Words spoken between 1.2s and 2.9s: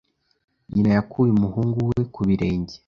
umuhungu we ku birenge.